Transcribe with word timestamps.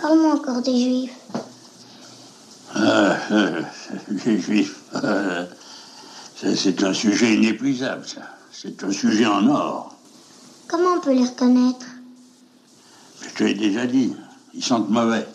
Parle-moi 0.00 0.34
encore 0.34 0.62
des 0.62 0.80
juifs. 0.80 1.16
Ah, 2.74 3.16
euh, 3.32 3.62
les 4.24 4.38
juifs, 4.40 4.80
euh, 5.04 5.44
c'est 6.34 6.82
un 6.82 6.94
sujet 6.94 7.34
inépuisable, 7.34 8.06
ça. 8.06 8.22
C'est 8.52 8.82
un 8.84 8.92
sujet 8.92 9.26
en 9.26 9.46
or. 9.48 9.94
Comment 10.68 10.94
on 10.96 11.00
peut 11.00 11.12
les 11.12 11.24
reconnaître? 11.24 11.86
Je 13.22 13.28
te 13.34 13.44
l'ai 13.44 13.54
déjà 13.54 13.86
dit, 13.86 14.14
ils 14.54 14.64
sentent 14.64 14.90
mauvais. 14.90 15.26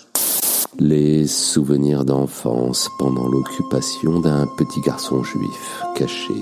Les 0.79 1.25
souvenirs 1.27 2.03
d'enfance 2.03 2.89
pendant 2.99 3.27
l'occupation 3.27 4.19
d'un 4.19 4.45
petit 4.57 4.81
garçon 4.81 5.23
juif 5.23 5.83
caché 5.95 6.33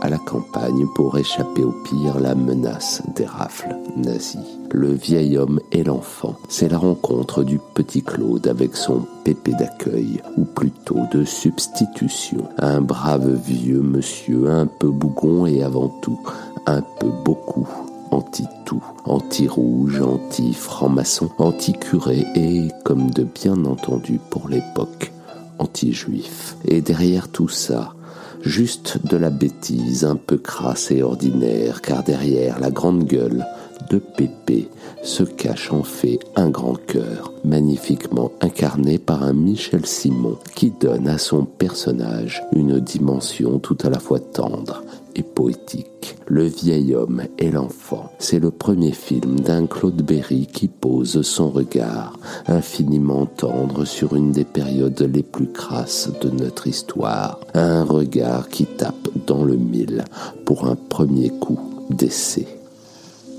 à 0.00 0.08
la 0.08 0.18
campagne 0.18 0.86
pour 0.94 1.18
échapper 1.18 1.62
au 1.62 1.72
pire 1.72 2.18
la 2.20 2.34
menace 2.34 3.02
des 3.14 3.26
rafles 3.26 3.76
nazis. 3.96 4.40
Le 4.72 4.92
vieil 4.92 5.36
homme 5.36 5.60
et 5.72 5.82
l'enfant, 5.82 6.36
c'est 6.48 6.68
la 6.68 6.78
rencontre 6.78 7.42
du 7.42 7.58
petit 7.74 8.02
Claude 8.02 8.46
avec 8.46 8.76
son 8.76 9.04
pépé 9.24 9.52
d'accueil, 9.52 10.22
ou 10.36 10.44
plutôt 10.44 11.00
de 11.12 11.24
substitution. 11.24 12.48
Un 12.58 12.80
brave 12.80 13.34
vieux 13.44 13.82
monsieur, 13.82 14.48
un 14.50 14.66
peu 14.66 14.88
bougon 14.88 15.46
et 15.46 15.62
avant 15.62 15.88
tout, 15.88 16.20
un 16.66 16.82
peu 16.82 17.08
beaucoup 17.24 17.68
anti-tout, 18.10 18.82
anti-rouge, 19.04 20.00
anti-franc-maçon, 20.00 21.30
anti-curé 21.38 22.26
et, 22.34 22.68
comme 22.84 23.10
de 23.10 23.24
bien 23.24 23.64
entendu 23.64 24.20
pour 24.30 24.48
l'époque, 24.48 25.12
anti-juif. 25.58 26.56
Et 26.64 26.80
derrière 26.80 27.28
tout 27.28 27.48
ça, 27.48 27.94
juste 28.42 28.98
de 29.06 29.16
la 29.16 29.30
bêtise 29.30 30.04
un 30.04 30.16
peu 30.16 30.36
crasse 30.36 30.90
et 30.90 31.02
ordinaire, 31.02 31.82
car 31.82 32.02
derrière 32.02 32.58
la 32.58 32.70
grande 32.70 33.04
gueule 33.04 33.44
de 33.88 33.98
Pépé 33.98 34.68
se 35.02 35.22
cache 35.22 35.72
en 35.72 35.82
fait 35.82 36.18
un 36.36 36.50
grand 36.50 36.76
cœur, 36.86 37.32
magnifiquement 37.44 38.32
incarné 38.40 38.98
par 38.98 39.22
un 39.22 39.32
Michel 39.32 39.86
Simon, 39.86 40.38
qui 40.54 40.70
donne 40.70 41.08
à 41.08 41.18
son 41.18 41.44
personnage 41.44 42.42
une 42.52 42.80
dimension 42.80 43.58
tout 43.58 43.78
à 43.82 43.90
la 43.90 43.98
fois 43.98 44.20
tendre 44.20 44.82
et 45.14 45.22
poétique. 45.22 46.16
Le 46.26 46.44
vieil 46.44 46.94
homme 46.94 47.22
et 47.38 47.50
l'enfant, 47.50 48.12
c'est 48.18 48.38
le 48.38 48.50
premier 48.50 48.92
film 48.92 49.40
d'un 49.40 49.66
Claude 49.66 50.02
Berry 50.02 50.46
qui 50.46 50.68
pose 50.68 51.22
son 51.22 51.50
regard 51.50 52.18
infiniment 52.46 53.26
tendre 53.26 53.84
sur 53.84 54.14
une 54.14 54.32
des 54.32 54.44
périodes 54.44 55.10
les 55.12 55.22
plus 55.22 55.50
crasses 55.50 56.10
de 56.20 56.30
notre 56.30 56.66
histoire. 56.66 57.40
Un 57.54 57.84
regard 57.84 58.48
qui 58.48 58.66
tape 58.66 59.08
dans 59.26 59.44
le 59.44 59.56
mille 59.56 60.04
pour 60.44 60.66
un 60.66 60.76
premier 60.76 61.30
coup 61.30 61.58
d'essai. 61.90 62.59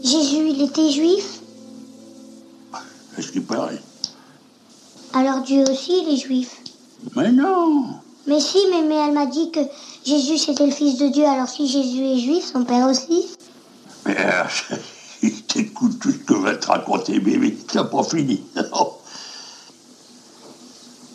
Jésus, 0.03 0.49
il 0.49 0.61
était 0.63 0.89
juif 0.89 1.41
Est-ce 3.17 3.31
qu'il 3.31 3.44
paraît 3.44 3.81
Alors 5.13 5.41
Dieu 5.41 5.63
aussi, 5.69 6.03
il 6.05 6.13
est 6.13 6.17
juif. 6.17 6.57
Mais 7.16 7.31
non 7.31 7.85
Mais 8.27 8.39
si, 8.39 8.57
mais, 8.72 8.81
mais 8.81 8.95
elle 8.95 9.13
m'a 9.13 9.25
dit 9.25 9.52
que 9.52 9.59
Jésus 10.05 10.38
c'était 10.38 10.66
le 10.66 10.72
fils 10.72 10.97
de 10.97 11.07
Dieu, 11.07 11.25
alors 11.25 11.47
si 11.47 11.67
Jésus 11.67 12.03
est 12.03 12.19
juif, 12.19 12.45
son 12.52 12.63
père 12.63 12.88
aussi 12.88 13.27
Mais 14.05 14.17
euh, 14.17 14.44
il 15.22 15.44
t'écoute 15.44 15.99
tout 15.99 16.11
ce 16.11 16.17
que 16.17 16.33
va 16.33 16.55
te 16.55 16.67
raconter, 16.67 17.19
bébé. 17.19 17.57
T'as 17.72 17.83
pas 17.83 18.03
fini. 18.03 18.44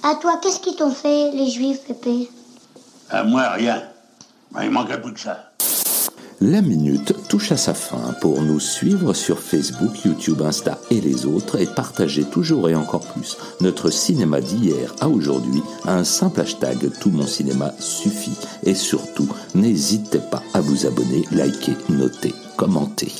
À 0.09 0.14
toi, 0.14 0.39
qu'est-ce 0.41 0.61
qu'ils 0.61 0.77
t'ont 0.77 0.92
fait, 0.92 1.33
les 1.33 1.51
juifs, 1.51 1.81
Pépé? 1.81 2.31
À 3.11 3.25
moi, 3.25 3.48
rien. 3.51 3.83
Il 4.62 4.70
manquerait 4.70 5.03
plus 5.03 5.12
que 5.12 5.19
ça. 5.19 5.51
La 6.42 6.61
minute 6.61 7.15
touche 7.29 7.51
à 7.53 7.56
sa 7.56 7.73
fin. 7.73 8.12
Pour 8.20 8.42
nous 8.42 8.61
suivre 8.61 9.15
sur 9.15 9.39
Facebook, 9.39 10.05
YouTube, 10.05 10.42
Insta 10.42 10.79
et 10.91 11.01
les 11.01 11.25
autres 11.25 11.59
et 11.59 11.65
partager 11.65 12.25
toujours 12.25 12.69
et 12.69 12.75
encore 12.75 13.06
plus 13.06 13.39
notre 13.62 13.89
cinéma 13.89 14.42
d'hier 14.42 14.95
à 15.01 15.09
aujourd'hui, 15.09 15.62
un 15.87 16.05
simple 16.05 16.42
hashtag 16.42 16.91
Tout 17.01 17.11
mon 17.11 17.27
cinéma 17.27 17.73
suffit. 17.79 18.36
Et 18.64 18.74
surtout, 18.74 19.29
n'hésitez 19.55 20.20
pas 20.30 20.42
à 20.52 20.61
vous 20.61 20.85
abonner, 20.85 21.24
liker, 21.33 21.77
noter, 21.89 22.35
commenter. 22.58 23.13